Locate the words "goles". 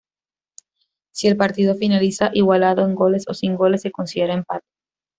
2.95-3.25, 3.55-3.83